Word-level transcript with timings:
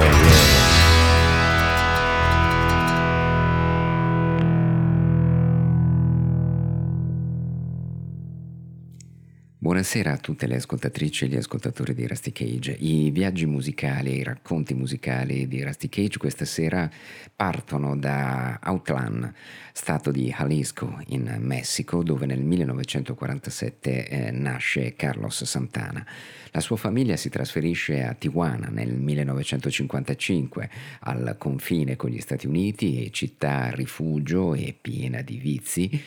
yeah 0.00 0.59
Buonasera 9.70 10.14
a 10.14 10.16
tutte 10.16 10.48
le 10.48 10.56
ascoltatrici 10.56 11.24
e 11.24 11.28
gli 11.28 11.36
ascoltatori 11.36 11.94
di 11.94 12.04
Rusty 12.04 12.32
Cage. 12.32 12.72
I 12.72 13.12
viaggi 13.12 13.46
musicali 13.46 14.16
i 14.16 14.24
racconti 14.24 14.74
musicali 14.74 15.46
di 15.46 15.62
Rusty 15.62 15.88
Cage 15.88 16.18
questa 16.18 16.44
sera 16.44 16.90
partono 17.36 17.96
da 17.96 18.58
Outlan, 18.64 19.32
stato 19.72 20.10
di 20.10 20.34
Jalisco 20.36 21.00
in 21.10 21.36
Messico, 21.38 22.02
dove 22.02 22.26
nel 22.26 22.42
1947 22.42 24.08
eh, 24.08 24.30
nasce 24.32 24.96
Carlos 24.96 25.44
Santana. 25.44 26.04
La 26.50 26.60
sua 26.60 26.76
famiglia 26.76 27.14
si 27.14 27.28
trasferisce 27.28 28.02
a 28.02 28.14
Tijuana 28.14 28.70
nel 28.70 28.92
1955, 28.92 30.70
al 31.02 31.36
confine 31.38 31.94
con 31.94 32.10
gli 32.10 32.20
Stati 32.20 32.48
Uniti, 32.48 33.12
città 33.12 33.70
rifugio 33.70 34.52
e 34.54 34.76
piena 34.80 35.22
di 35.22 35.36
vizi 35.36 36.02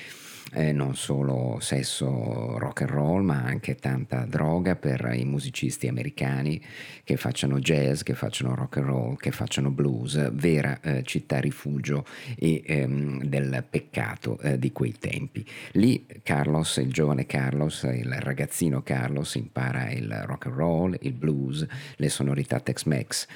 eh, 0.53 0.71
non 0.71 0.95
solo 0.95 1.57
sesso 1.59 2.57
rock 2.57 2.81
and 2.81 2.91
roll, 2.91 3.23
ma 3.23 3.43
anche 3.43 3.75
tanta 3.75 4.25
droga 4.25 4.75
per 4.75 5.13
i 5.15 5.25
musicisti 5.25 5.87
americani 5.87 6.61
che 7.03 7.17
facciano 7.17 7.59
jazz, 7.59 8.01
che 8.01 8.13
facciano 8.13 8.55
rock 8.55 8.77
and 8.77 8.85
roll, 8.85 9.15
che 9.17 9.31
facciano 9.31 9.71
blues, 9.71 10.31
vera 10.33 10.79
eh, 10.81 11.03
città 11.03 11.39
rifugio 11.39 12.05
e 12.37 12.61
ehm, 12.65 13.23
del 13.23 13.63
peccato 13.69 14.39
eh, 14.39 14.59
di 14.59 14.71
quei 14.71 14.93
tempi. 14.97 15.45
Lì 15.73 16.05
Carlos, 16.23 16.77
il 16.77 16.91
giovane 16.91 17.25
Carlos, 17.25 17.83
il 17.83 18.13
ragazzino 18.19 18.81
Carlos 18.83 19.35
impara 19.35 19.91
il 19.91 20.23
rock 20.25 20.45
and 20.45 20.55
roll, 20.55 20.97
il 21.01 21.13
blues, 21.13 21.65
le 21.95 22.09
sonorità 22.09 22.59
Tex-Mex. 22.59 23.27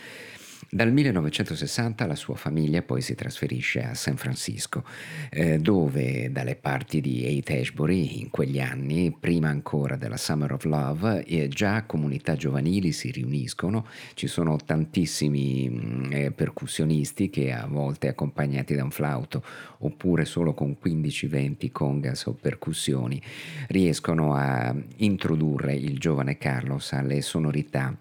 Dal 0.69 0.91
1960 0.91 2.05
la 2.05 2.15
sua 2.15 2.35
famiglia 2.35 2.81
poi 2.81 3.01
si 3.01 3.15
trasferisce 3.15 3.83
a 3.83 3.93
San 3.93 4.17
Francisco, 4.17 4.83
eh, 5.29 5.59
dove 5.59 6.29
dalle 6.29 6.57
parti 6.57 6.99
di 6.99 7.23
Haight 7.23 7.49
Ashbury 7.51 8.19
in 8.19 8.29
quegli 8.29 8.59
anni, 8.59 9.15
prima 9.17 9.47
ancora 9.47 9.95
della 9.95 10.17
Summer 10.17 10.51
of 10.51 10.65
Love, 10.65 11.23
eh, 11.23 11.47
già 11.47 11.85
comunità 11.85 12.35
giovanili 12.35 12.91
si 12.91 13.11
riuniscono, 13.11 13.87
ci 14.13 14.27
sono 14.27 14.57
tantissimi 14.57 15.69
mm, 15.69 16.11
eh, 16.11 16.31
percussionisti 16.31 17.29
che 17.29 17.53
a 17.53 17.65
volte 17.65 18.09
accompagnati 18.09 18.75
da 18.75 18.83
un 18.83 18.91
flauto 18.91 19.41
oppure 19.79 20.25
solo 20.25 20.53
con 20.53 20.75
15-20 20.83 21.71
congas 21.71 22.25
o 22.25 22.33
percussioni 22.33 23.21
riescono 23.69 24.33
a 24.33 24.75
introdurre 24.97 25.75
il 25.75 25.97
giovane 25.97 26.37
Carlos 26.37 26.91
alle 26.91 27.21
sonorità 27.21 27.97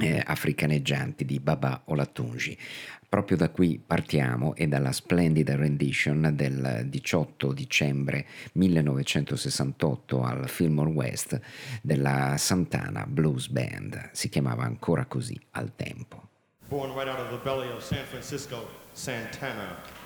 eh, 0.00 0.22
africaneggianti 0.24 1.24
di 1.24 1.40
Baba 1.40 1.82
Olatunji. 1.86 2.56
Proprio 3.08 3.36
da 3.36 3.50
qui 3.50 3.82
partiamo 3.84 4.54
e 4.54 4.68
dalla 4.68 4.92
splendida 4.92 5.56
rendition 5.56 6.30
del 6.32 6.86
18 6.86 7.52
dicembre 7.52 8.26
1968 8.52 10.22
al 10.22 10.48
Fillmore 10.48 10.90
West 10.90 11.40
della 11.82 12.36
Santana 12.38 13.06
Blues 13.08 13.48
Band. 13.48 14.10
Si 14.12 14.28
chiamava 14.28 14.62
ancora 14.62 15.06
così 15.06 15.38
al 15.52 15.74
tempo. 15.74 16.28
Born 16.68 16.94
right 16.94 17.08
out 17.08 17.18
of 17.18 17.30
the 17.30 17.40
belly 17.42 17.68
of 17.68 17.82
San 17.82 18.04
Francisco, 18.04 18.68
Santana. 18.92 19.99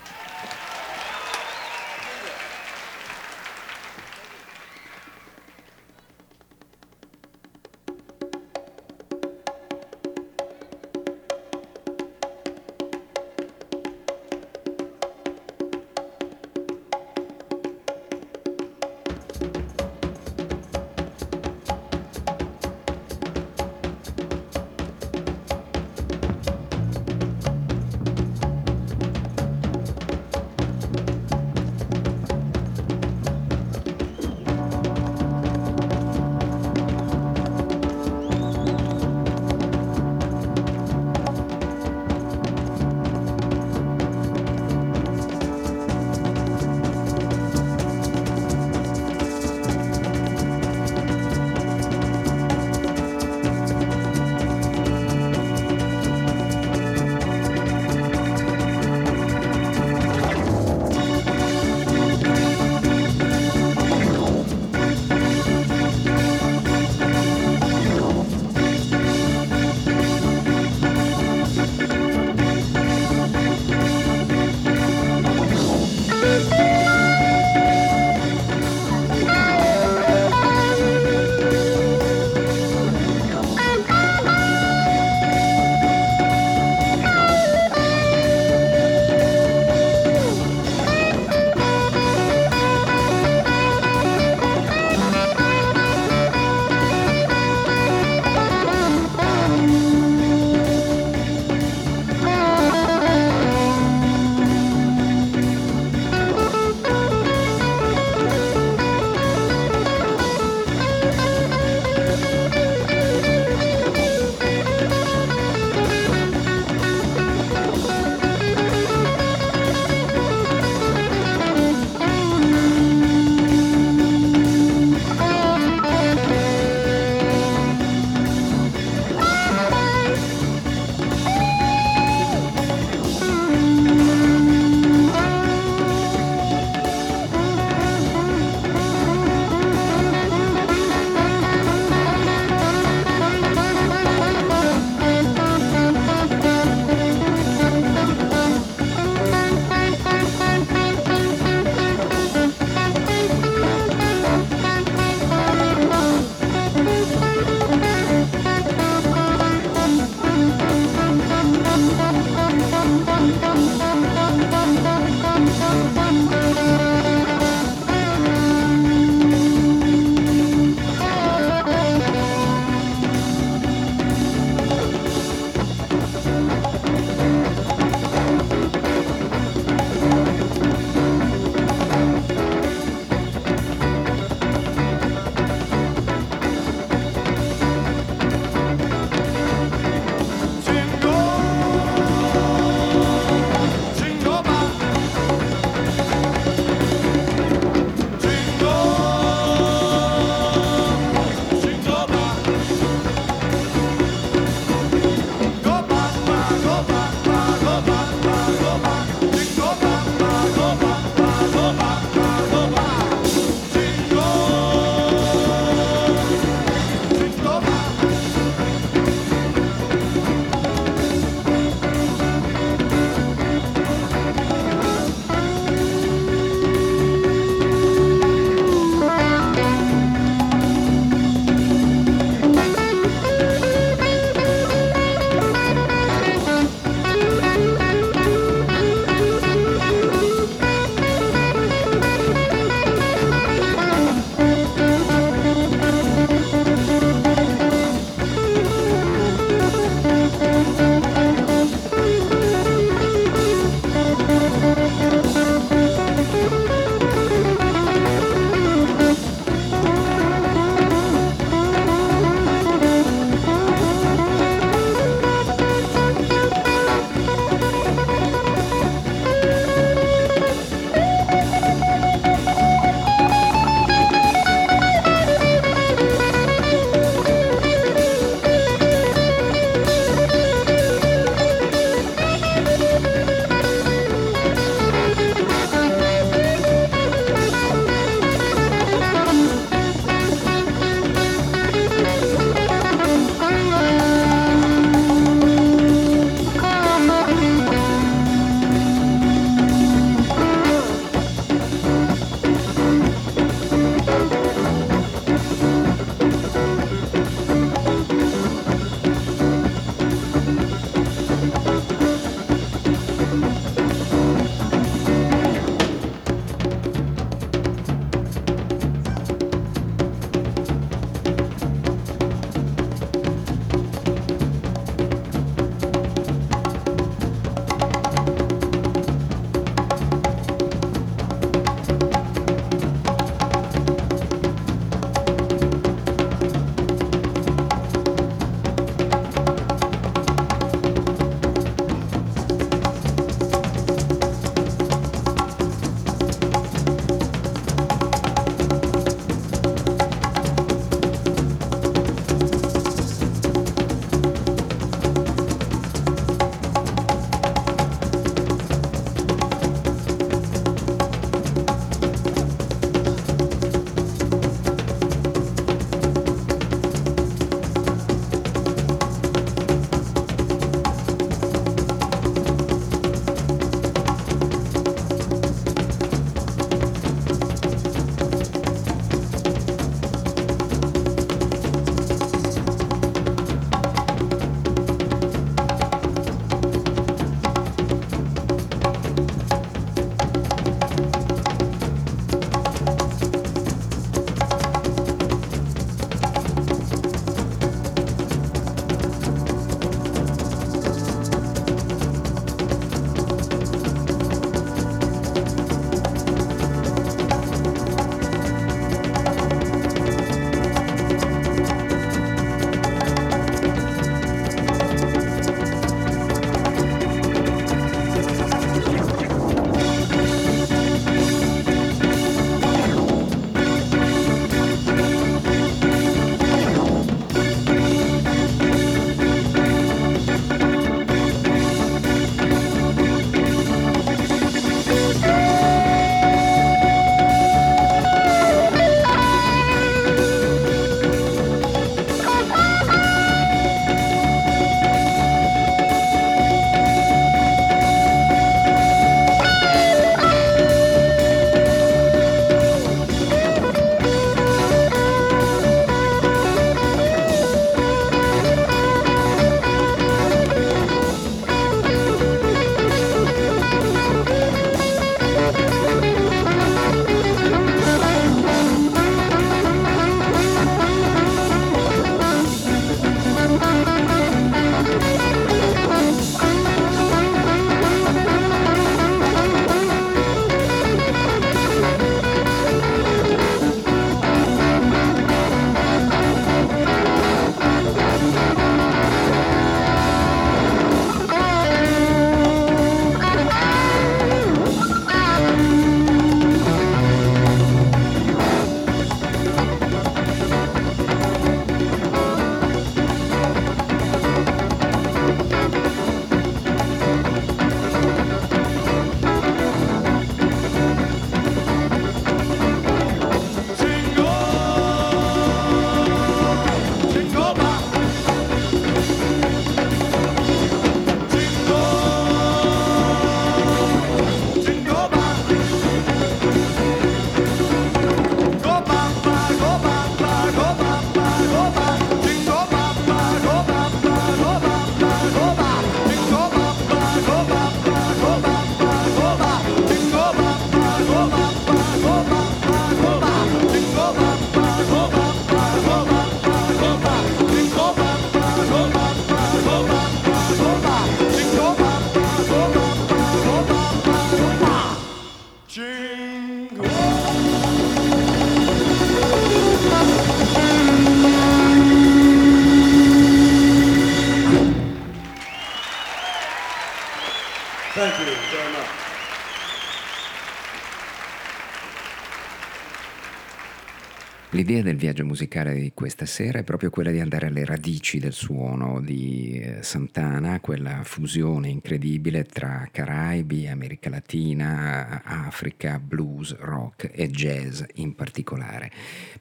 L'idea 574.65 574.81
del 574.81 574.95
viaggio 574.95 575.23
musicale 575.23 575.75
di 575.75 575.91
questa 575.93 576.25
sera 576.25 576.57
è 576.57 576.63
proprio 576.63 576.89
quella 576.89 577.11
di 577.11 577.19
andare 577.19 577.45
alle 577.45 577.65
radici 577.65 578.17
del 578.17 578.33
suono 578.33 578.99
di 578.99 579.59
eh, 579.59 579.83
Santana, 579.83 580.59
quella 580.59 581.03
fusione 581.03 581.69
incredibile 581.69 582.45
tra 582.45 582.89
Caraibi, 582.91 583.67
America 583.67 584.09
Latina, 584.09 585.21
Africa, 585.23 585.99
blues, 585.99 586.55
rock 586.57 587.11
e 587.13 587.29
jazz 587.29 587.83
in 587.97 588.15
particolare. 588.15 588.91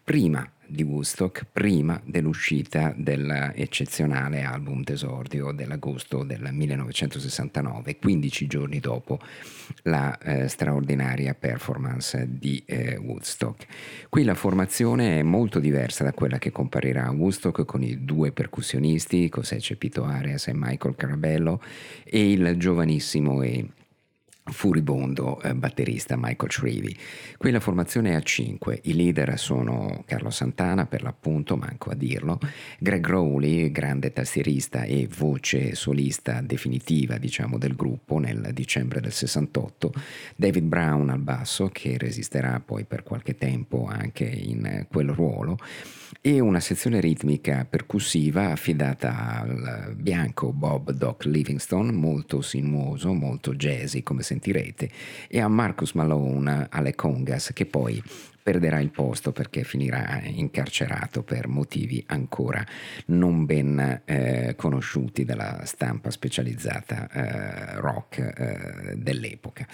Prima 0.04 0.46
di 0.66 0.82
Woodstock 0.82 1.46
prima 1.52 2.00
dell'uscita 2.04 2.94
dell'eccezionale 2.96 4.42
album 4.42 4.82
d'esordio 4.82 5.52
dell'agosto 5.52 6.22
del 6.22 6.48
1969, 6.52 7.98
15 7.98 8.46
giorni 8.46 8.80
dopo 8.80 9.18
la 9.82 10.16
eh, 10.18 10.48
straordinaria 10.48 11.34
performance 11.34 12.26
di 12.28 12.62
eh, 12.66 12.96
Woodstock. 12.96 13.66
Qui 14.08 14.24
la 14.24 14.34
formazione 14.34 15.18
è 15.18 15.22
molto 15.22 15.58
diversa 15.58 16.04
da 16.04 16.12
quella 16.12 16.38
che 16.38 16.52
comparirà 16.52 17.06
a 17.06 17.12
Woodstock 17.12 17.64
con 17.64 17.82
i 17.82 18.04
due 18.04 18.32
percussionisti, 18.32 19.28
José 19.28 19.60
Cepito 19.60 20.04
Arias 20.04 20.48
e 20.48 20.52
Michael 20.54 20.96
Carabello, 20.96 21.60
e 22.04 22.32
il 22.32 22.56
giovanissimo 22.56 23.42
e 23.42 23.68
furibondo 24.44 25.40
eh, 25.40 25.54
batterista 25.54 26.16
Michael 26.18 26.52
Shrevey. 26.52 26.96
Qui 27.38 27.50
la 27.50 27.60
formazione 27.60 28.10
è 28.10 28.14
a 28.14 28.20
5, 28.20 28.80
i 28.84 28.94
leader 28.94 29.38
sono 29.38 30.02
Carlo 30.06 30.30
Santana 30.30 30.86
per 30.86 31.02
l'appunto, 31.02 31.56
manco 31.56 31.90
a 31.90 31.94
dirlo, 31.94 32.38
Greg 32.78 33.06
Rowley, 33.06 33.70
grande 33.70 34.12
tastierista 34.12 34.82
e 34.82 35.08
voce 35.16 35.74
solista 35.74 36.40
definitiva 36.42 37.16
diciamo 37.16 37.56
del 37.56 37.74
gruppo 37.74 38.18
nel 38.18 38.50
dicembre 38.52 39.00
del 39.00 39.12
68, 39.12 39.92
David 40.36 40.64
Brown 40.64 41.08
al 41.08 41.20
basso 41.20 41.68
che 41.68 41.96
resisterà 41.96 42.60
poi 42.60 42.84
per 42.84 43.02
qualche 43.02 43.36
tempo 43.36 43.86
anche 43.86 44.24
in 44.24 44.86
quel 44.90 45.08
ruolo 45.08 45.58
e 46.20 46.40
una 46.40 46.60
sezione 46.60 47.00
ritmica 47.00 47.66
percussiva 47.68 48.50
affidata 48.50 49.40
al 49.40 49.94
bianco 49.96 50.52
Bob 50.52 50.92
Doc 50.92 51.24
Livingstone, 51.24 51.92
molto 51.92 52.40
sinuoso, 52.40 53.12
molto 53.12 53.54
jazzy 53.54 54.02
come 54.02 54.22
sentirete, 54.22 54.90
e 55.28 55.40
a 55.40 55.48
Marcus 55.48 55.92
Malone 55.92 56.66
alle 56.70 56.94
congas 56.94 57.52
che 57.52 57.66
poi 57.66 58.02
perderà 58.44 58.78
il 58.78 58.90
posto 58.90 59.32
perché 59.32 59.64
finirà 59.64 60.20
incarcerato 60.22 61.22
per 61.22 61.48
motivi 61.48 62.04
ancora 62.08 62.62
non 63.06 63.46
ben 63.46 64.02
eh, 64.04 64.54
conosciuti 64.54 65.24
dalla 65.24 65.62
stampa 65.64 66.10
specializzata 66.10 67.08
eh, 67.10 67.80
rock 67.80 68.18
eh, 68.18 68.96
dell'epoca. 68.96 69.66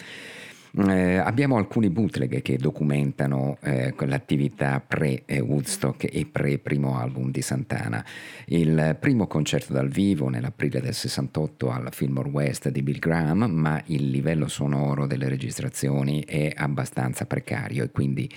Eh, 0.72 1.16
abbiamo 1.16 1.56
alcuni 1.56 1.90
bootleg 1.90 2.42
che 2.42 2.56
documentano 2.56 3.58
eh, 3.60 3.92
l'attività 3.98 4.80
pre-Woodstock 4.80 6.08
e 6.12 6.26
pre-primo 6.30 6.96
album 6.96 7.32
di 7.32 7.42
Santana. 7.42 8.04
Il 8.46 8.96
primo 9.00 9.26
concerto 9.26 9.72
dal 9.72 9.88
vivo 9.88 10.28
nell'aprile 10.28 10.80
del 10.80 10.94
68 10.94 11.70
al 11.70 11.88
Fillmore 11.90 12.28
West 12.28 12.68
di 12.68 12.82
Bill 12.82 12.98
Graham, 12.98 13.50
ma 13.50 13.82
il 13.86 14.10
livello 14.10 14.46
sonoro 14.46 15.06
delle 15.06 15.28
registrazioni 15.28 16.24
è 16.24 16.52
abbastanza 16.54 17.26
precario 17.26 17.82
e 17.82 17.90
quindi 17.90 18.30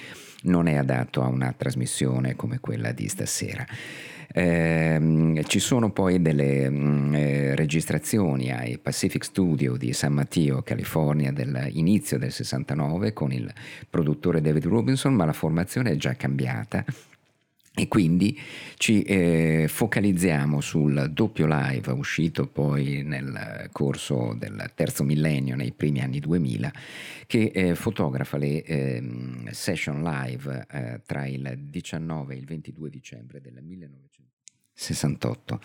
non 0.43 0.67
è 0.67 0.75
adatto 0.75 1.21
a 1.21 1.27
una 1.27 1.53
trasmissione 1.55 2.35
come 2.35 2.59
quella 2.59 2.91
di 2.91 3.07
stasera. 3.07 3.65
Eh, 4.35 5.43
ci 5.45 5.59
sono 5.59 5.91
poi 5.91 6.19
delle 6.19 6.67
mh, 6.67 6.75
mm, 6.75 7.13
eh, 7.13 7.55
registrazioni 7.55 8.51
ai 8.51 8.79
Pacific 8.79 9.23
Studio 9.23 9.77
di 9.77 9.93
San 9.93 10.13
Mateo, 10.13 10.63
California, 10.63 11.31
dell'inizio 11.31 12.17
del 12.17 12.31
69 12.31 13.13
con 13.13 13.31
il 13.31 13.51
produttore 13.87 14.41
David 14.41 14.65
Robinson, 14.65 15.13
ma 15.13 15.25
la 15.25 15.33
formazione 15.33 15.91
è 15.91 15.95
già 15.97 16.15
cambiata. 16.15 16.83
E 17.75 17.87
quindi 17.87 18.39
ci 18.77 19.01
eh, 19.01 19.65
focalizziamo 19.67 20.61
sul 20.61 21.09
doppio 21.11 21.47
live 21.49 21.91
uscito 21.91 22.45
poi 22.45 23.01
nel 23.03 23.67
corso 23.71 24.35
del 24.37 24.71
terzo 24.75 25.03
millennio, 25.03 25.55
nei 25.55 25.71
primi 25.71 25.99
anni 25.99 26.19
2000, 26.19 26.71
che 27.25 27.51
eh, 27.51 27.73
fotografa 27.73 28.37
le 28.37 28.63
eh, 28.63 29.03
session 29.49 30.03
live 30.03 30.67
eh, 30.69 31.01
tra 31.03 31.25
il 31.25 31.57
19 31.63 32.35
e 32.35 32.37
il 32.37 32.45
22 32.45 32.89
dicembre 32.91 33.41
del 33.41 33.59
1968. 34.75 35.59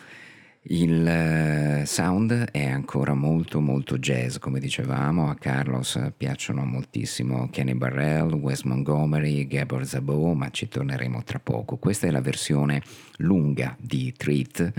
Il 0.71 1.07
eh, 1.07 1.85
sound 1.87 2.33
è 2.51 2.67
ancora 2.67 3.15
molto 3.15 3.59
molto 3.59 3.97
jazz, 3.97 4.37
come 4.37 4.61
dicevamo, 4.61 5.31
a 5.31 5.35
Carlos 5.35 5.99
piacciono 6.15 6.63
moltissimo 6.65 7.49
Kenny 7.49 7.73
Barrell, 7.73 8.35
Wes 8.35 8.63
Montgomery, 8.65 9.47
Gabor 9.47 9.87
Zabot, 9.87 10.37
ma 10.37 10.51
ci 10.51 10.69
torneremo 10.69 11.23
tra 11.25 11.39
poco. 11.39 11.79
Questa 11.79 12.07
è 12.07 12.11
la 12.11 12.21
versione 12.21 12.83
lunga 13.17 13.75
di 13.81 14.13
Treat 14.15 14.73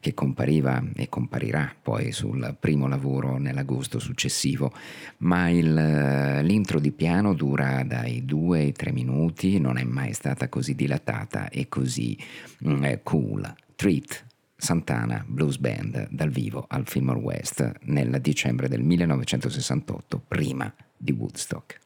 che 0.00 0.14
compariva 0.14 0.82
e 0.96 1.08
comparirà 1.08 1.72
poi 1.80 2.10
sul 2.10 2.56
primo 2.58 2.88
lavoro 2.88 3.38
nell'agosto 3.38 4.00
successivo, 4.00 4.72
ma 5.18 5.48
il, 5.48 5.76
eh, 5.76 6.42
l'intro 6.42 6.80
di 6.80 6.90
piano 6.90 7.34
dura 7.34 7.84
dai 7.84 8.24
due 8.24 8.60
ai 8.60 8.72
tre 8.72 8.90
minuti, 8.90 9.60
non 9.60 9.78
è 9.78 9.84
mai 9.84 10.12
stata 10.12 10.48
così 10.48 10.74
dilatata 10.74 11.50
e 11.50 11.68
così 11.68 12.18
mm, 12.66 12.84
cool. 13.04 13.54
Treat 13.76 14.24
Santana 14.56 15.22
Blues 15.28 15.58
Band 15.58 16.08
dal 16.10 16.30
vivo 16.30 16.64
al 16.66 16.86
Fillmore 16.86 17.20
West 17.20 17.72
nel 17.82 18.20
dicembre 18.22 18.68
del 18.68 18.82
1968, 18.82 20.22
prima 20.26 20.74
di 20.96 21.12
Woodstock. 21.12 21.78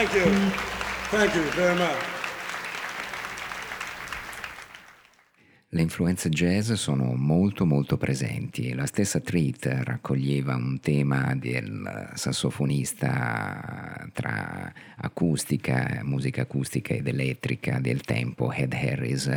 Thank 0.00 0.14
you. 0.14 0.32
Thank 1.10 1.34
you 1.34 1.42
very 1.50 1.76
much. 1.76 2.20
Le 5.72 5.82
influenze 5.82 6.30
jazz 6.30 6.72
sono 6.72 7.14
molto 7.14 7.64
molto 7.64 7.96
presenti. 7.96 8.72
La 8.72 8.86
stessa 8.86 9.20
Treat 9.20 9.66
raccoglieva 9.84 10.56
un 10.56 10.80
tema 10.80 11.36
del 11.36 12.10
sassofonista 12.14 14.08
tra 14.12 14.72
acustica, 14.96 16.00
musica 16.02 16.42
acustica 16.42 16.94
ed 16.94 17.06
elettrica 17.06 17.78
del 17.78 18.00
tempo, 18.00 18.50
Ed 18.50 18.72
Harris, 18.72 19.30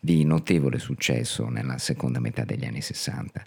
di 0.00 0.24
notevole 0.24 0.80
successo 0.80 1.48
nella 1.48 1.78
seconda 1.78 2.18
metà 2.18 2.44
degli 2.44 2.64
anni 2.64 2.80
60. 2.80 3.42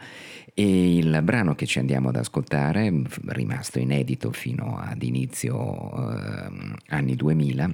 E 0.60 0.98
il 0.98 1.22
brano 1.24 1.56
che 1.56 1.66
ci 1.66 1.80
andiamo 1.80 2.10
ad 2.10 2.18
ascoltare, 2.18 2.92
rimasto 3.28 3.80
inedito 3.80 4.34
fino 4.34 4.78
ad 4.78 5.02
inizio 5.04 6.12
eh, 6.12 6.52
anni 6.90 7.16
2000, 7.16 7.74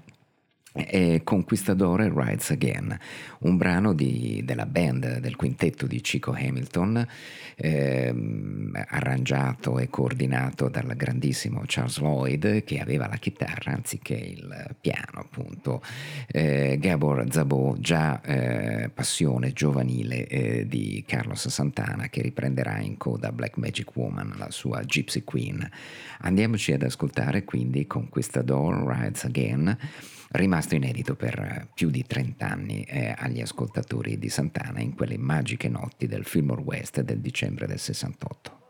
è 0.75 1.21
Conquistadore 1.23 2.11
Rides 2.13 2.51
Again, 2.51 2.97
un 3.39 3.55
brano 3.55 3.93
di, 3.93 4.41
della 4.43 4.65
band 4.65 5.19
del 5.19 5.37
quintetto 5.37 5.87
di 5.87 6.01
Chico 6.01 6.31
Hamilton, 6.31 7.07
ehm, 7.55 8.83
arrangiato 8.89 9.79
e 9.79 9.89
coordinato 9.89 10.67
dal 10.67 10.93
grandissimo 10.95 11.63
Charles 11.65 11.99
Lloyd 11.99 12.63
che 12.65 12.79
aveva 12.79 13.07
la 13.07 13.15
chitarra 13.15 13.71
anziché 13.71 14.15
il 14.15 14.75
piano, 14.81 15.19
appunto. 15.21 15.81
Eh, 16.27 16.77
Gabor 16.79 17.25
Zabò, 17.29 17.75
già 17.77 18.21
eh, 18.21 18.89
passione 18.89 19.53
giovanile 19.53 20.27
eh, 20.27 20.67
di 20.67 21.03
Carlos 21.07 21.47
Santana, 21.47 22.09
che 22.09 22.21
riprenderà 22.21 22.79
in 22.79 22.97
coda 22.97 23.31
Black 23.31 23.55
Magic 23.57 23.95
Woman, 23.95 24.33
la 24.37 24.51
sua 24.51 24.81
Gypsy 24.81 25.23
Queen. 25.23 25.67
Andiamoci 26.19 26.73
ad 26.73 26.81
ascoltare 26.81 27.45
quindi 27.45 27.87
Conquistador 27.87 28.85
Rides 28.85 29.23
Again 29.23 29.77
rimasto 30.35 30.75
inedito 30.75 31.15
per 31.15 31.39
eh, 31.39 31.67
più 31.73 31.89
di 31.89 32.03
30 32.05 32.47
anni 32.47 32.83
eh, 32.83 33.13
agli 33.17 33.41
ascoltatori 33.41 34.17
di 34.17 34.29
Santana 34.29 34.79
in 34.79 34.95
quelle 34.95 35.17
magiche 35.17 35.69
notti 35.69 36.07
del 36.07 36.25
Fillmore 36.25 36.61
West 36.61 37.01
del 37.01 37.19
dicembre 37.19 37.67
del 37.67 37.79
68. 37.79 38.63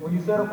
Will 0.00 0.12
you 0.12 0.20
settle? 0.20 0.46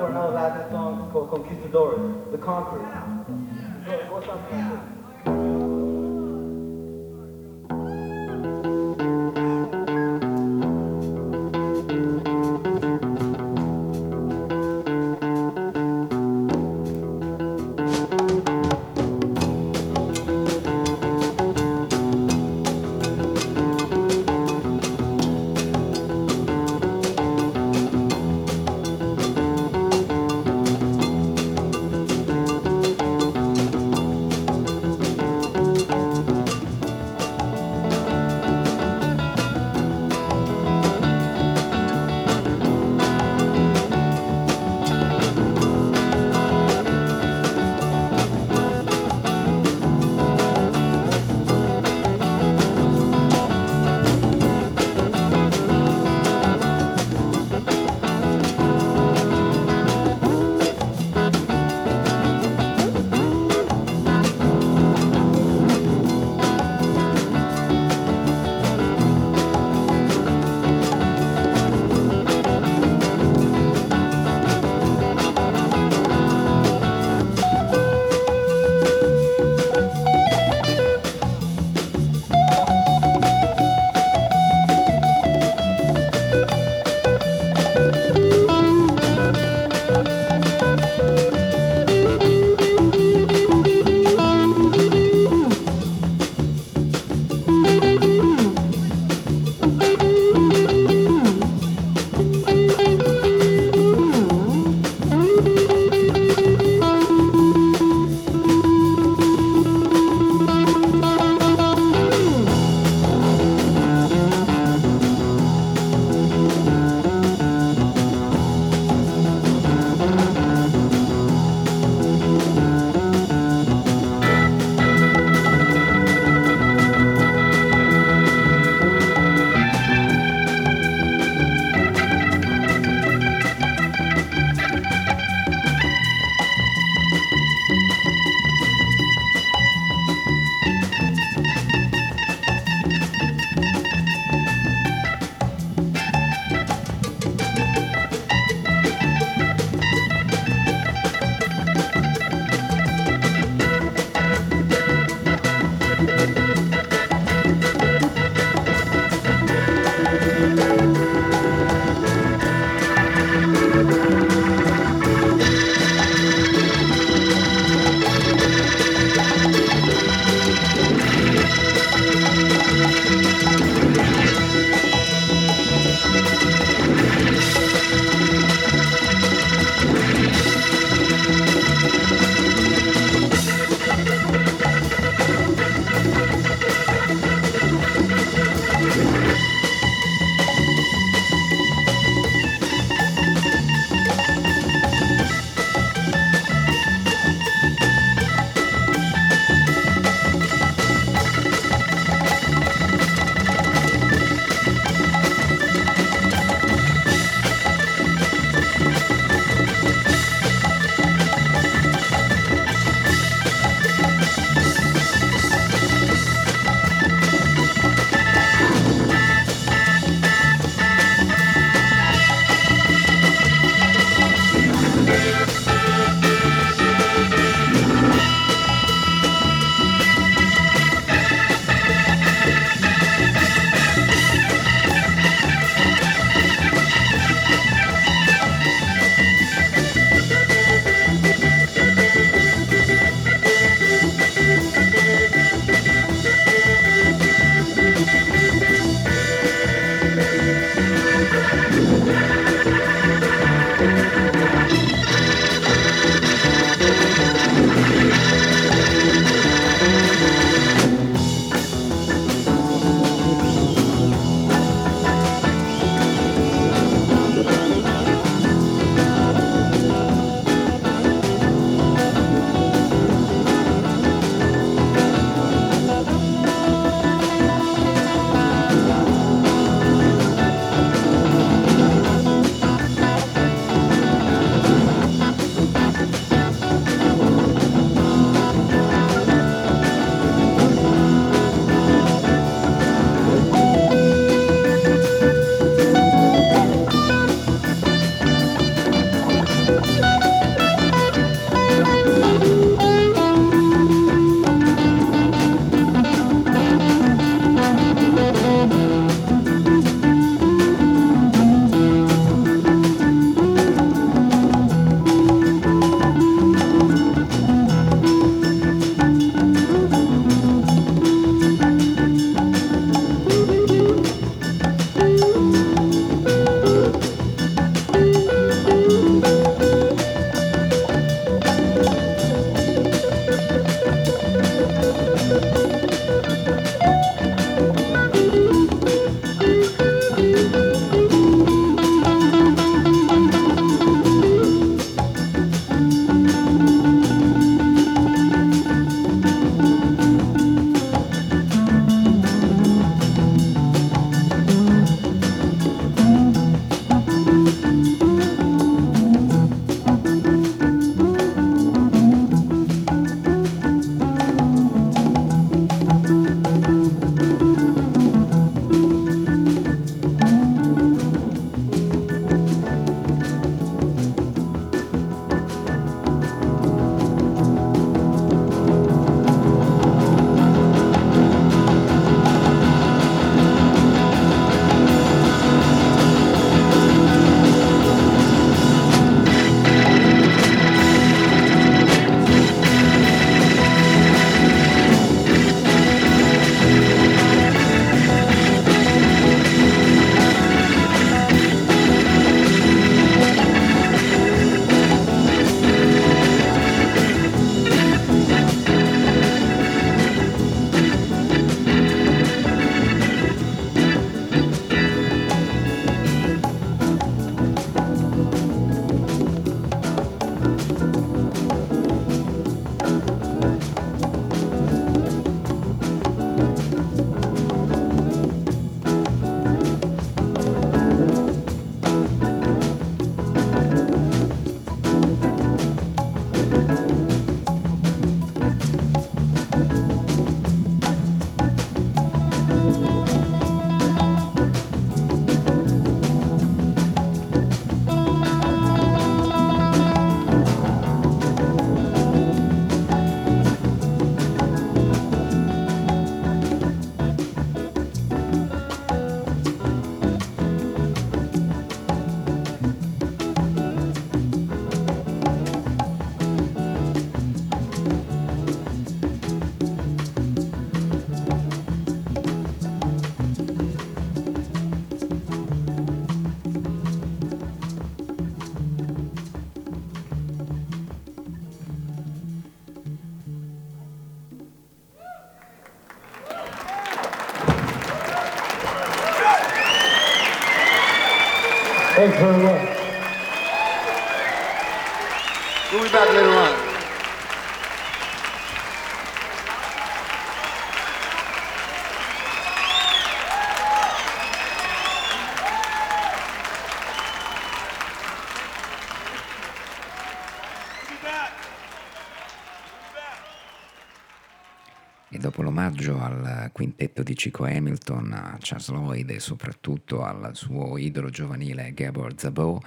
Quintetto 516.51 517.03
di 517.03 517.13
Chico 517.13 517.45
Hamilton, 517.45 518.13
a 518.13 518.37
Charles 518.39 518.69
Lloyd 518.69 519.09
e 519.09 519.19
soprattutto 519.19 520.03
al 520.03 520.31
suo 520.33 520.77
idolo 520.77 521.09
giovanile 521.09 521.73
Gabor 521.73 522.13
Zabot, 522.17 522.63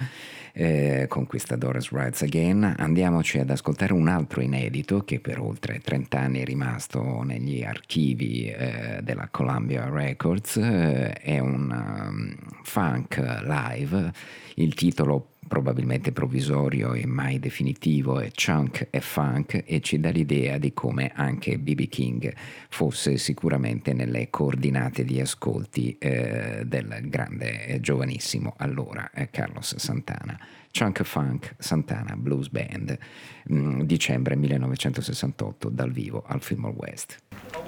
eh, 0.53 1.05
Conquistadores 1.07 1.91
Rides 1.91 2.21
Again, 2.23 2.75
andiamoci 2.77 3.39
ad 3.39 3.49
ascoltare 3.49 3.93
un 3.93 4.07
altro 4.07 4.41
inedito 4.41 5.03
che 5.03 5.19
per 5.19 5.39
oltre 5.39 5.79
30 5.79 6.19
anni 6.19 6.39
è 6.39 6.45
rimasto 6.45 7.21
negli 7.23 7.63
archivi 7.63 8.47
eh, 8.47 8.99
della 9.01 9.27
Columbia 9.29 9.89
Records, 9.89 10.57
eh, 10.57 11.13
è 11.13 11.39
un 11.39 11.69
um, 11.71 12.35
funk 12.63 13.17
live, 13.17 14.11
il 14.55 14.73
titolo 14.73 15.34
probabilmente 15.47 16.11
provvisorio 16.11 16.93
e 16.93 17.05
mai 17.05 17.39
definitivo, 17.39 18.19
è 18.19 18.31
chunk 18.31 18.87
e 18.89 19.01
funk 19.01 19.63
e 19.65 19.81
ci 19.81 19.99
dà 19.99 20.09
l'idea 20.09 20.57
di 20.57 20.73
come 20.73 21.11
anche 21.13 21.57
BB 21.57 21.87
King 21.87 22.33
fosse 22.69 23.17
sicuramente 23.17 23.93
nelle 23.93 24.29
coordinate 24.29 25.03
di 25.03 25.19
ascolti 25.19 25.97
eh, 25.97 26.63
del 26.65 27.01
grande 27.03 27.65
e 27.65 27.79
giovanissimo 27.79 28.53
allora 28.57 29.09
eh, 29.11 29.29
Carlos 29.29 29.75
Santana. 29.75 30.39
Chunk 30.77 31.03
Funk 31.03 31.55
Santana 31.57 32.15
Blues 32.17 32.49
Band, 32.49 32.97
mh, 33.45 33.57
mm, 33.57 33.81
dicembre 33.83 34.35
1968 34.35 35.69
dal 35.69 35.91
vivo 35.91 36.23
al 36.27 36.41
Fillmore 36.41 36.75
West. 36.77 37.17
Oh, 37.53 37.63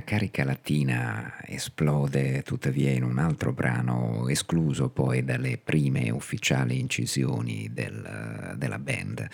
carica 0.00 0.42
latina 0.42 1.34
esplode 1.44 2.42
tuttavia 2.42 2.90
in 2.90 3.04
un 3.04 3.18
altro 3.18 3.52
brano 3.52 4.26
escluso 4.28 4.88
poi 4.88 5.22
dalle 5.22 5.58
prime 5.62 6.08
ufficiali 6.08 6.80
incisioni 6.80 7.68
del, 7.70 8.54
della 8.56 8.78
band. 8.78 9.28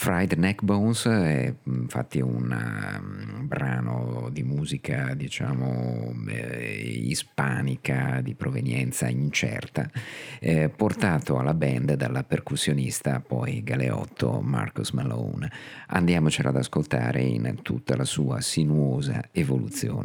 Fried 0.00 0.32
Neck 0.34 0.62
Bones 0.62 1.06
è 1.06 1.52
infatti 1.64 2.20
un 2.20 2.52
um, 2.52 3.48
brano 3.48 4.28
di 4.30 4.44
musica 4.44 5.12
diciamo 5.14 6.14
eh, 6.28 7.02
ispanica 7.02 8.20
di 8.20 8.36
provenienza 8.36 9.08
incerta 9.08 9.90
eh, 10.38 10.68
portato 10.68 11.38
alla 11.38 11.52
band 11.52 11.94
dalla 11.94 12.22
percussionista 12.22 13.18
poi 13.18 13.64
galeotto 13.64 14.40
Marcus 14.40 14.90
Malone. 14.90 15.50
Andiamocela 15.88 16.50
ad 16.50 16.56
ascoltare 16.56 17.22
in 17.22 17.58
tutta 17.62 17.96
la 17.96 18.04
sua 18.04 18.40
sinuosa 18.40 19.20
evoluzione. 19.32 19.97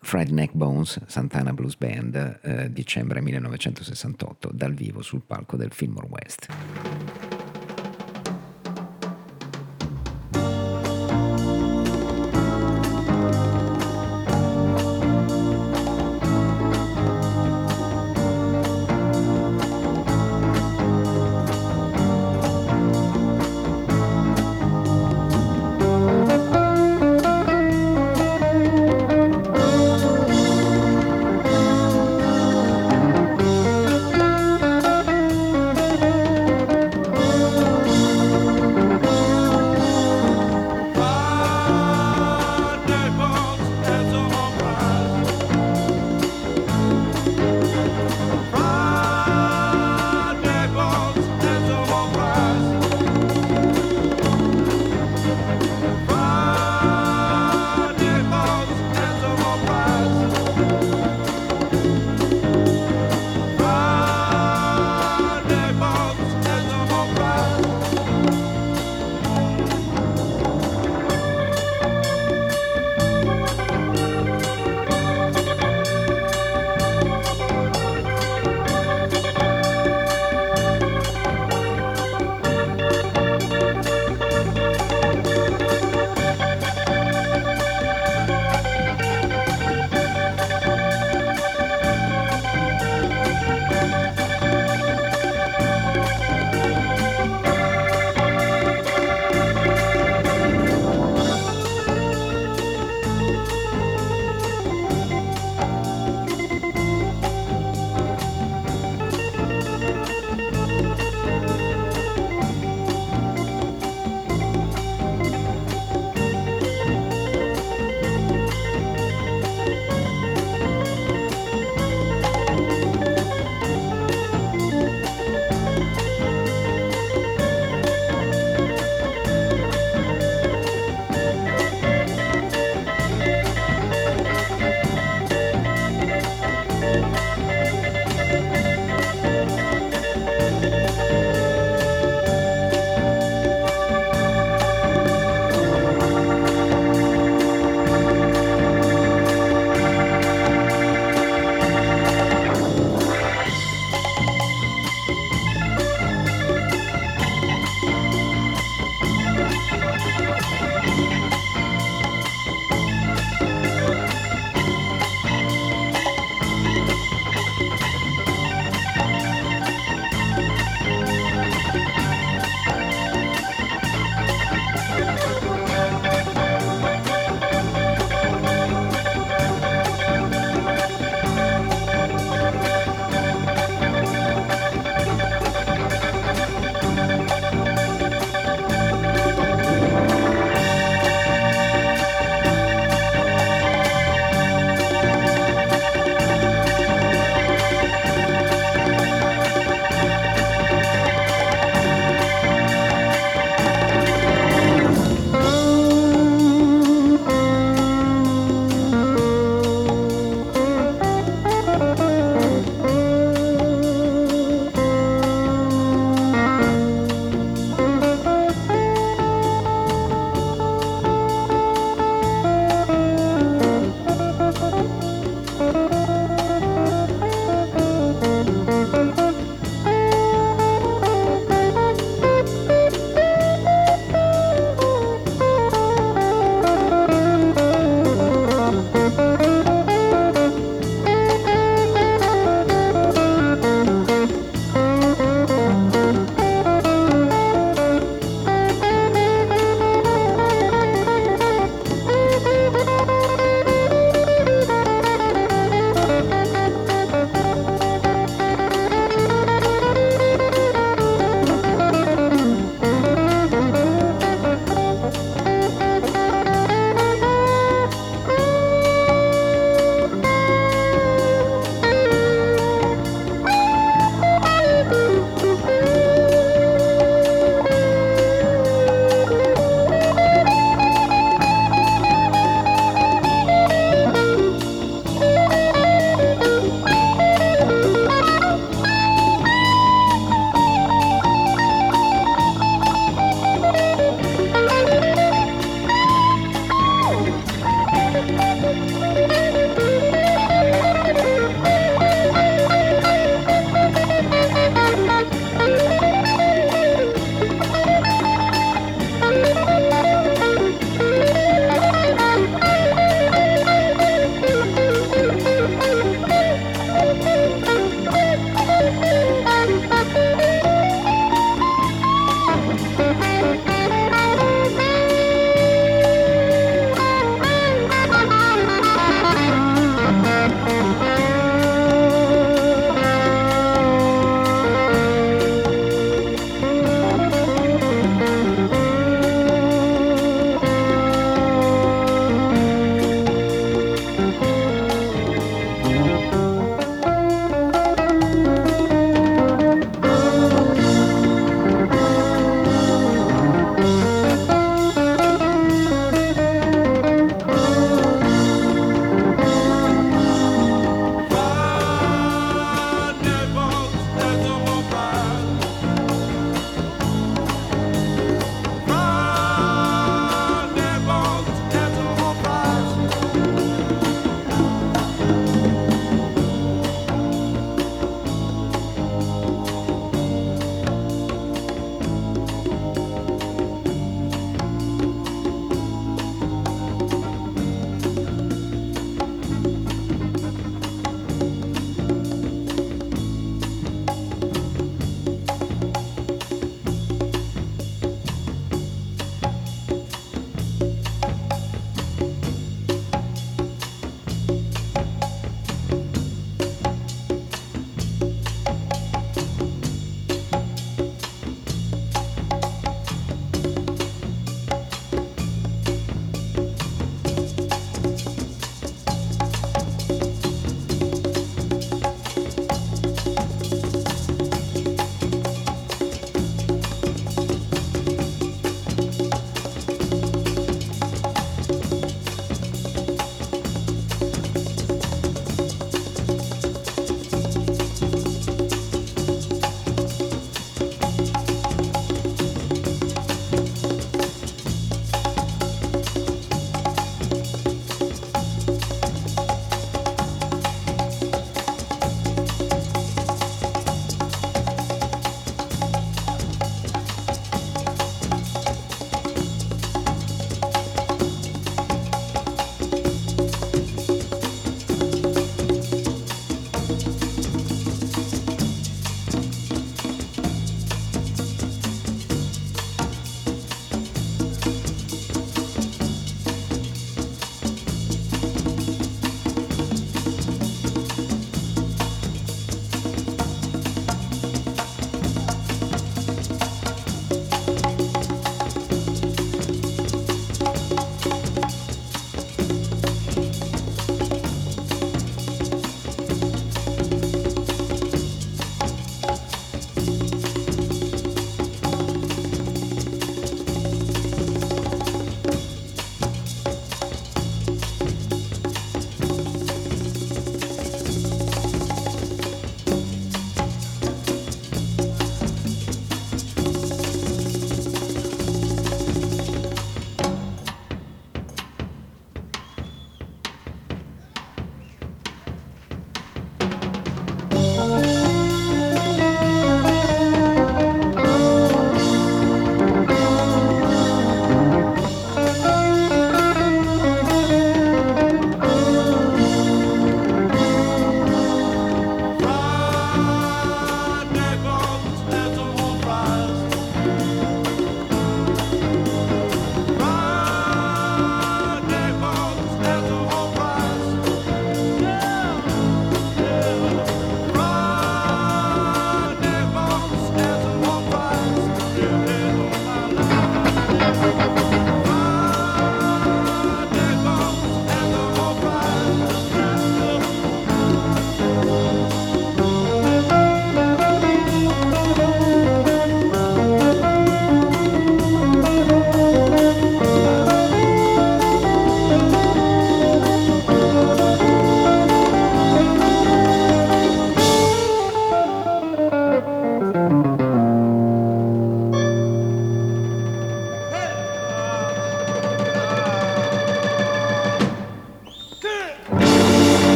Fried 0.00 0.30
Neck 0.30 0.52
Bones, 0.52 1.00
Santana 1.06 1.52
Blues 1.52 1.76
Band, 1.76 2.38
eh, 2.42 2.70
dicembre 2.70 3.20
1968, 3.20 4.50
dal 4.52 4.74
vivo 4.74 5.02
sul 5.02 5.22
palco 5.22 5.56
del 5.56 5.72
Fillmore 5.72 6.06
West. 6.08 7.31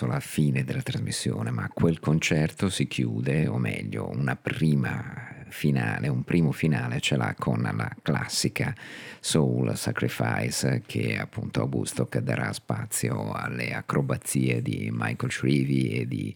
Verso 0.00 0.06
la 0.06 0.20
fine 0.20 0.64
della 0.64 0.82
trasmissione, 0.82 1.50
ma 1.50 1.68
quel 1.72 2.00
concerto 2.00 2.68
si 2.70 2.86
chiude, 2.86 3.46
o 3.46 3.58
meglio, 3.58 4.08
una 4.08 4.36
prima 4.36 5.29
finale, 5.50 6.08
un 6.08 6.22
primo 6.24 6.52
finale 6.52 7.00
ce 7.00 7.16
l'ha 7.16 7.34
con 7.38 7.60
la 7.60 7.90
classica 8.02 8.74
Soul 9.20 9.76
Sacrifice 9.76 10.82
che 10.86 11.18
appunto 11.18 11.62
a 11.62 11.68
Woodstock 11.70 12.18
darà 12.18 12.52
spazio 12.52 13.32
alle 13.32 13.72
acrobazie 13.74 14.62
di 14.62 14.88
Michael 14.92 15.30
Shrevey 15.30 15.88
e 15.88 16.06
di 16.06 16.34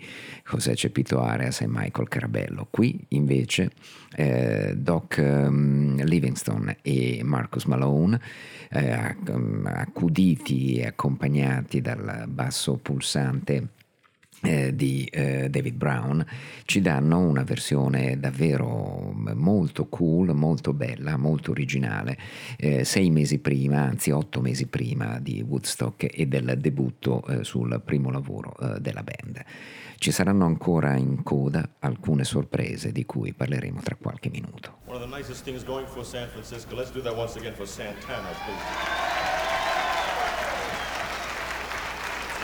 José 0.51 0.75
Cepito 0.75 1.23
Arias 1.23 1.61
e 1.63 1.67
Michael 1.69 2.09
Carabello. 2.09 2.67
Qui 2.71 3.07
invece 3.09 3.71
eh, 4.17 4.75
Doc 4.77 5.17
um, 5.19 6.03
Livingston 6.05 6.77
e 6.83 7.21
Marcus 7.25 7.65
Malone 7.65 8.21
eh, 8.71 9.17
accuditi 9.65 10.77
e 10.77 10.87
accompagnati 10.87 11.81
dal 11.81 12.25
basso 12.29 12.77
pulsante 12.77 13.69
eh, 14.45 14.75
di 14.75 15.05
eh, 15.11 15.49
David 15.49 15.75
Brown 15.75 16.25
ci 16.65 16.81
danno 16.81 17.19
una 17.19 17.43
versione 17.43 18.19
davvero 18.19 19.13
molto 19.35 19.87
cool, 19.87 20.35
molto 20.35 20.73
bella, 20.73 21.17
molto 21.17 21.51
originale, 21.51 22.19
eh, 22.57 22.85
sei 22.85 23.11
mesi 23.11 23.39
prima, 23.39 23.81
anzi 23.83 24.11
otto 24.11 24.41
mesi 24.41 24.67
prima 24.67 25.19
di 25.19 25.45
Woodstock 25.47 26.07
e 26.11 26.27
del 26.27 26.57
debutto 26.59 27.25
eh, 27.27 27.45
sul 27.45 27.81
primo 27.85 28.11
lavoro 28.11 28.55
eh, 28.59 28.81
della 28.81 29.03
band. 29.03 29.43
Ci 29.97 30.11
saranno 30.11 30.45
ancora 30.45 30.97
in 30.97 31.23
coda 31.23 31.77
alcune 31.79 32.25
sorprese 32.25 32.93
di 32.93 33.07
cui 33.07 33.33
parleremo 33.33 33.81
tra 33.81 33.97
qualche 33.97 34.29
minuto. 34.29 34.79
One 34.87 35.03
of 35.03 35.09
the 35.09 35.17
nicest 35.17 35.45
things 35.45 35.65
going 35.65 35.87
for 35.87 36.05
San 36.05 36.29
Francisco. 36.29 36.75
Let's 36.75 36.93
do 36.93 37.01
that 37.03 37.17
once 37.17 37.39
again 37.39 37.55
for 37.55 37.67
Santana, 37.67 38.29
please. 38.45 39.15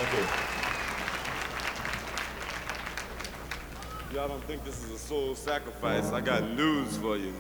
Thank 0.01 0.55
you. 0.55 0.60
Y'all 4.13 4.27
don't 4.27 4.43
think 4.45 4.65
this 4.65 4.85
is 4.85 4.91
a 4.91 4.99
soul 4.99 5.37
sacrifice. 5.37 6.11
I 6.11 6.21
got 6.21 6.43
news 6.43 6.97
for 6.97 7.17
you. 7.17 7.33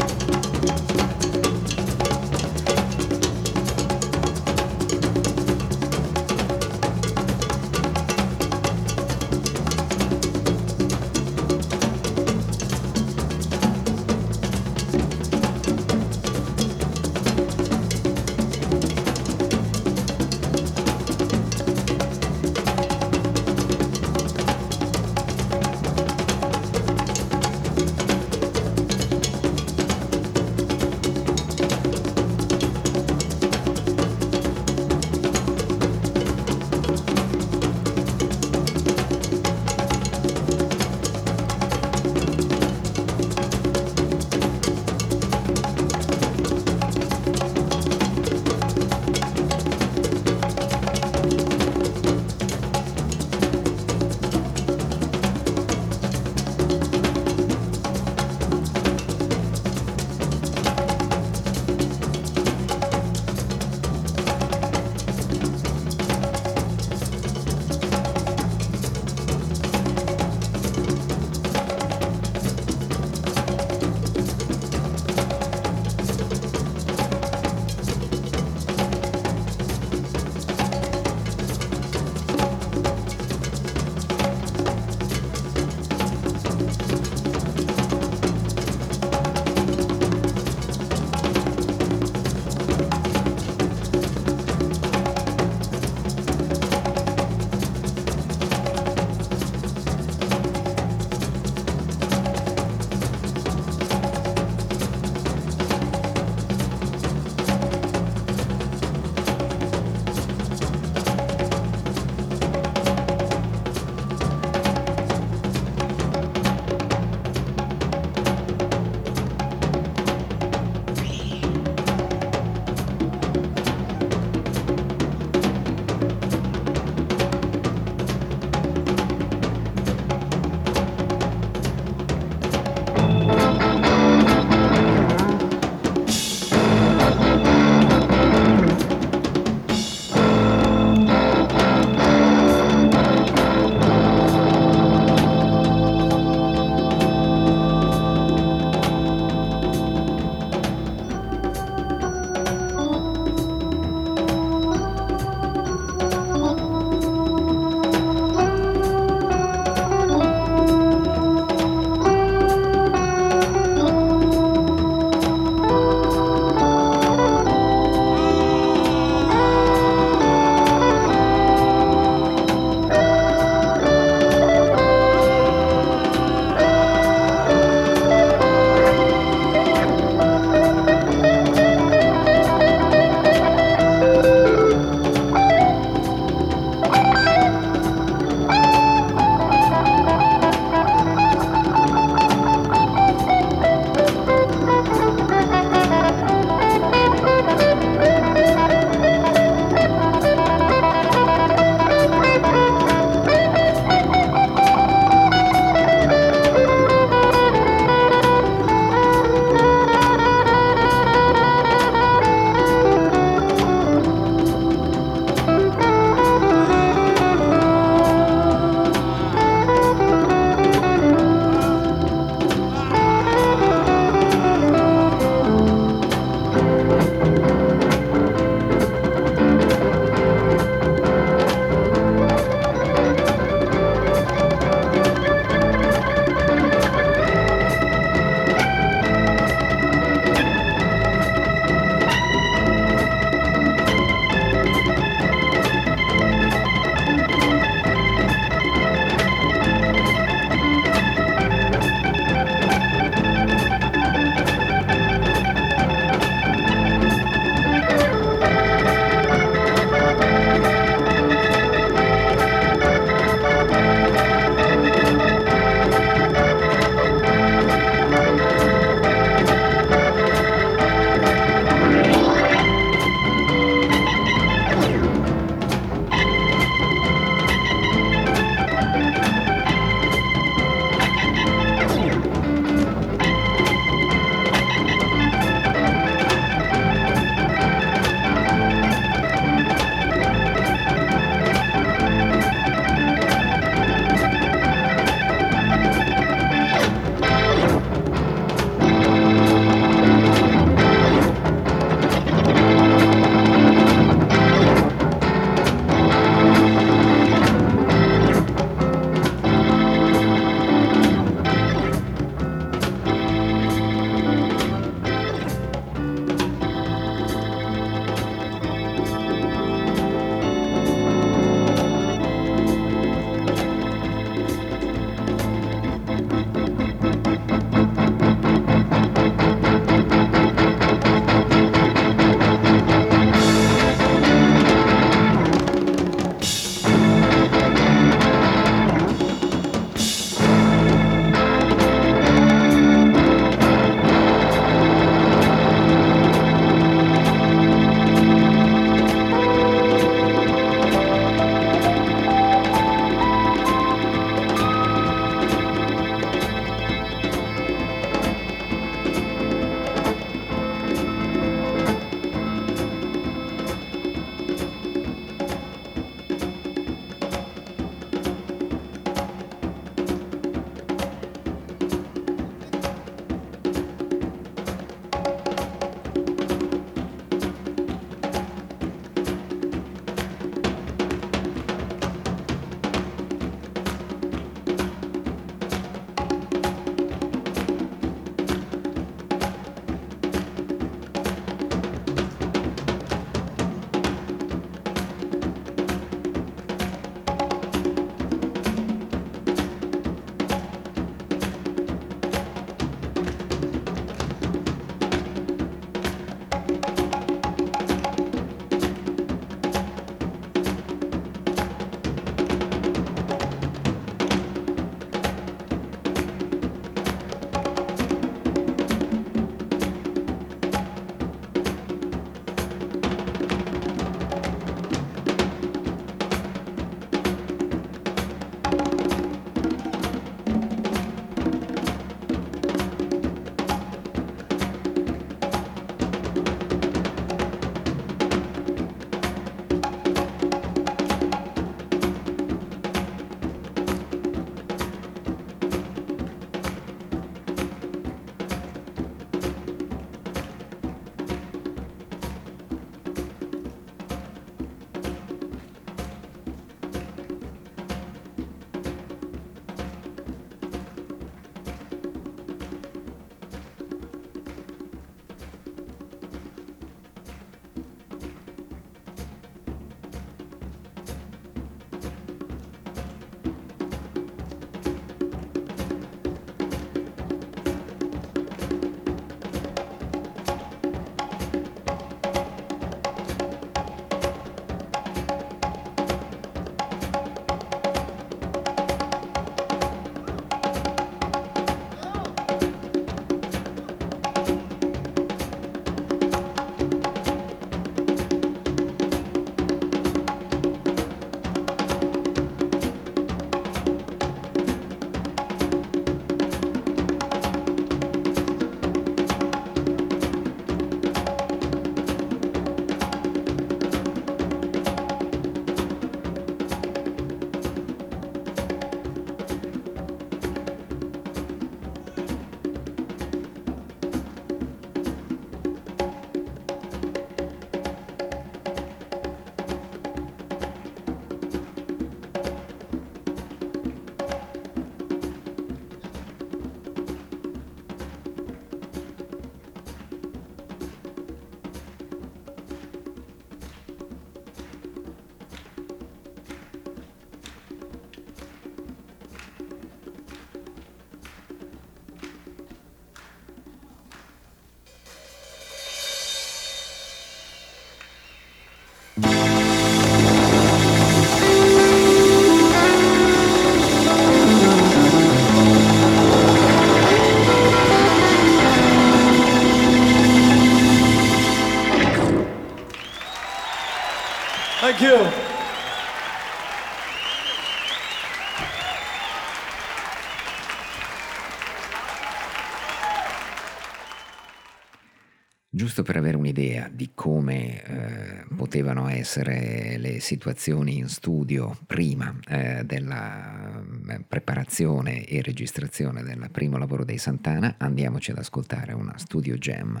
Giusto 585.80 586.02
per 586.02 586.18
avere 586.18 586.36
un'idea 586.36 586.90
di 586.92 587.12
come 587.14 587.82
eh, 587.82 588.44
potevano 588.54 589.08
essere 589.08 589.96
le 589.96 590.20
situazioni 590.20 590.98
in 590.98 591.08
studio 591.08 591.74
prima 591.86 592.36
eh, 592.46 592.82
della 592.84 593.82
preparazione 594.26 595.24
e 595.24 595.42
registrazione 595.42 596.22
del 596.22 596.48
primo 596.50 596.78
lavoro 596.78 597.04
dei 597.04 597.18
Santana, 597.18 597.76
andiamoci 597.78 598.30
ad 598.30 598.38
ascoltare 598.38 598.92
una 598.92 599.16
studio 599.16 599.56
jam 599.56 600.00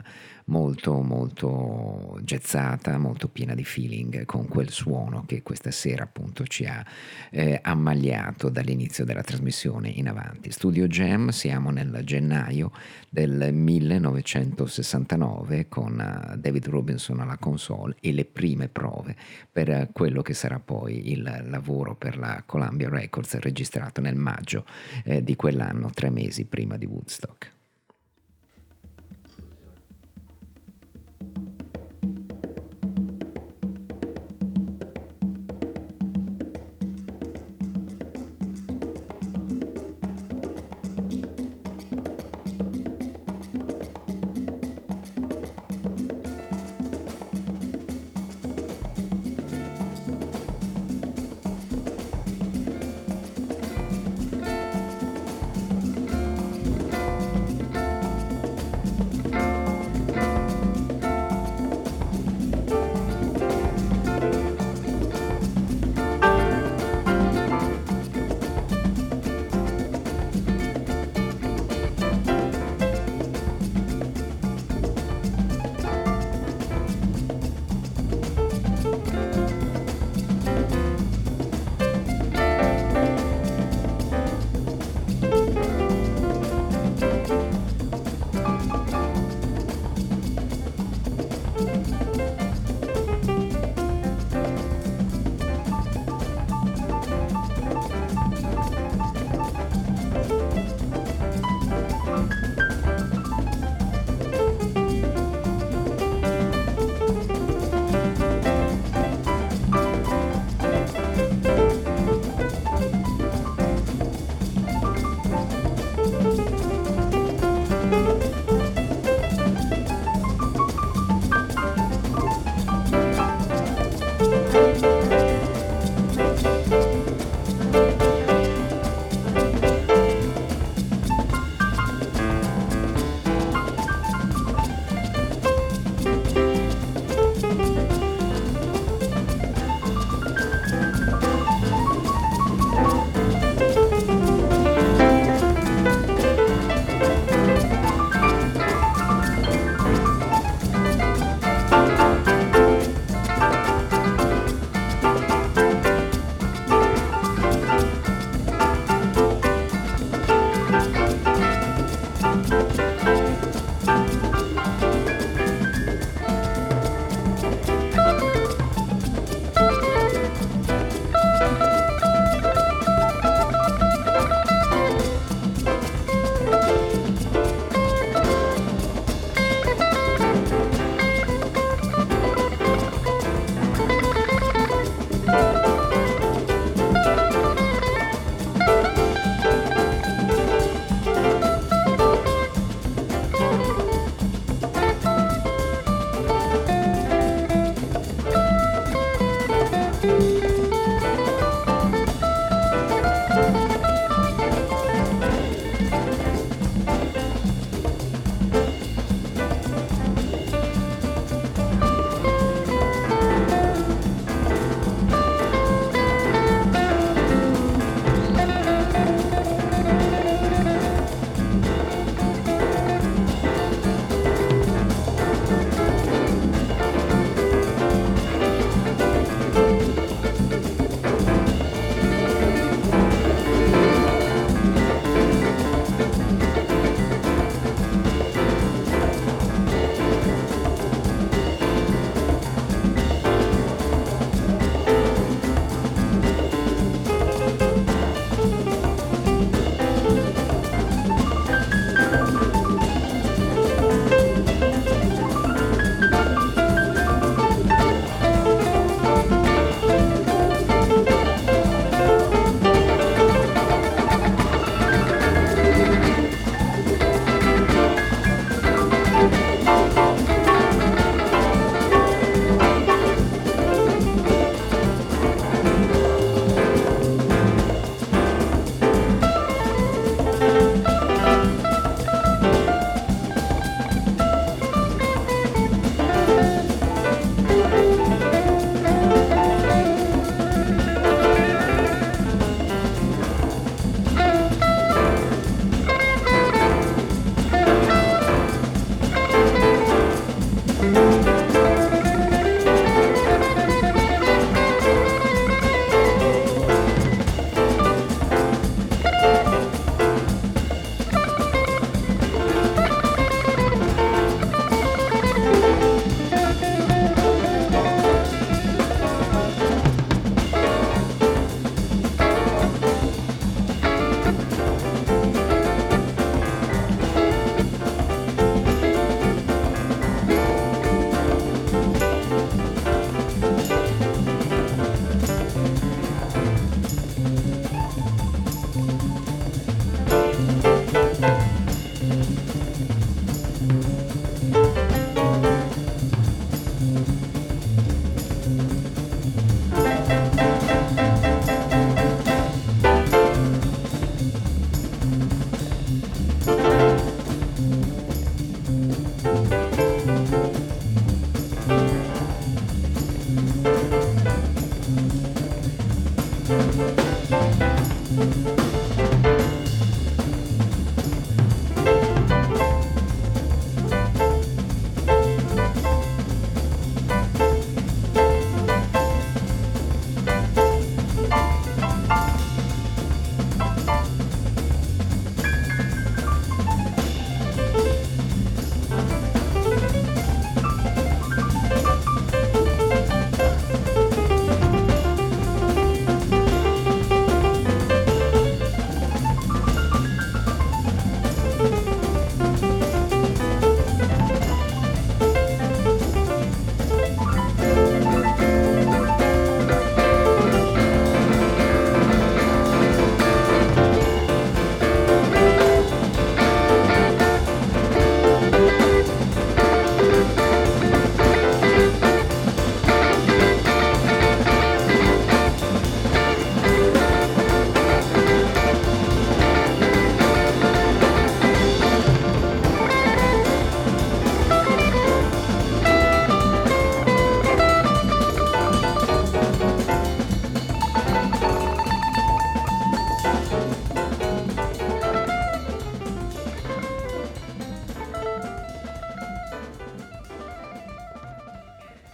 molto 0.50 1.00
molto 1.00 2.18
jazzata, 2.22 2.98
molto 2.98 3.28
piena 3.28 3.54
di 3.54 3.64
feeling, 3.64 4.26
con 4.26 4.46
quel 4.48 4.68
suono 4.70 5.24
che 5.26 5.42
questa 5.42 5.70
sera 5.70 6.02
appunto 6.04 6.46
ci 6.46 6.66
ha 6.66 6.84
eh, 7.30 7.58
ammagliato 7.62 8.48
dall'inizio 8.48 9.04
della 9.04 9.22
trasmissione 9.22 9.88
in 9.88 10.08
avanti. 10.08 10.50
Studio 10.50 10.86
Jam, 10.86 11.28
siamo 11.30 11.70
nel 11.70 12.00
gennaio 12.04 12.72
del 13.08 13.52
1969 13.52 15.68
con 15.68 16.00
eh, 16.00 16.36
David 16.36 16.68
Robinson 16.68 17.20
alla 17.20 17.38
console 17.38 17.96
e 18.00 18.12
le 18.12 18.24
prime 18.24 18.68
prove 18.68 19.14
per 19.50 19.88
quello 19.92 20.22
che 20.22 20.34
sarà 20.34 20.58
poi 20.58 21.12
il 21.12 21.44
lavoro 21.48 21.94
per 21.94 22.18
la 22.18 22.42
Columbia 22.44 22.88
Records 22.88 23.38
registrato 23.38 23.99
nel 24.00 24.16
maggio 24.16 24.64
eh, 25.04 25.22
di 25.22 25.36
quell'anno, 25.36 25.90
tre 25.90 26.10
mesi 26.10 26.46
prima 26.46 26.76
di 26.76 26.86
Woodstock. 26.86 27.58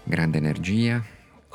Grande 0.08 0.38
energia, 0.38 1.04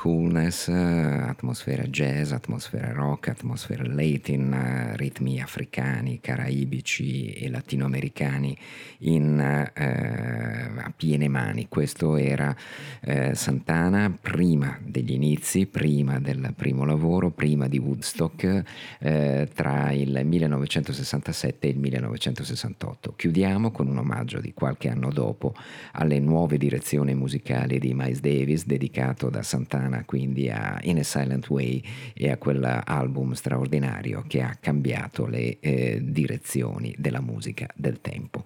coolness, 0.02 0.66
atmosfera 0.66 1.84
jazz, 1.84 2.32
atmosfera 2.32 2.90
rock, 2.90 3.28
atmosfera 3.28 3.84
latin, 3.86 4.94
ritmi 4.96 5.40
africani, 5.40 6.18
caraibici 6.20 7.30
e 7.34 7.48
latinoamericani 7.48 8.58
in, 8.98 9.38
eh, 9.38 10.70
a 10.76 10.92
piene 10.96 11.28
mani. 11.28 11.68
Questo 11.68 12.16
era 12.16 12.52
eh, 13.00 13.36
Santana 13.36 14.10
prima 14.20 14.76
degli 14.84 15.12
inizi, 15.12 15.66
prima 15.66 16.18
del 16.18 16.52
primo 16.56 16.84
lavoro, 16.84 17.30
prima 17.30 17.68
di 17.68 17.78
Woodstock, 17.78 18.62
eh, 18.98 19.48
tra 19.54 19.92
il 19.92 20.20
1967 20.24 21.68
e 21.68 21.70
il 21.70 21.78
1968. 21.78 23.14
Chiudiamo 23.14 23.70
con 23.70 23.86
un 23.86 23.98
omaggio 23.98 24.40
di 24.40 24.52
qualche 24.52 24.88
anno 24.88 25.12
dopo 25.12 25.54
alle 25.92 26.18
nuove 26.18 26.58
direzioni 26.58 27.14
musicali 27.14 27.78
di 27.78 27.94
Miles 27.94 28.18
Davis, 28.18 28.66
dedicato 28.66 29.30
da 29.30 29.44
Santana 29.44 29.90
americana, 29.92 30.04
quindi 30.04 30.48
a 30.50 30.78
In 30.82 30.98
a 30.98 31.02
Silent 31.02 31.48
Way 31.48 31.82
e 32.14 32.30
a 32.30 32.38
quell'album 32.38 33.32
straordinario 33.32 34.24
che 34.26 34.40
ha 34.40 34.56
cambiato 34.58 35.26
le 35.26 35.58
eh, 35.60 36.00
direzioni 36.02 36.94
della 36.98 37.20
musica 37.20 37.68
del 37.74 38.00
tempo. 38.00 38.44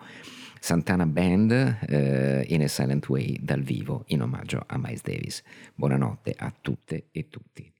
Santana 0.58 1.06
Band 1.06 1.78
eh, 1.88 2.44
In 2.48 2.62
a 2.62 2.68
Silent 2.68 3.08
Way 3.08 3.38
dal 3.40 3.62
vivo 3.62 4.04
in 4.08 4.22
omaggio 4.22 4.62
a 4.66 4.76
Miles 4.78 5.02
Davis. 5.02 5.42
Buonanotte 5.74 6.34
a 6.36 6.52
tutte 6.60 7.06
e 7.12 7.28
tutti. 7.28 7.75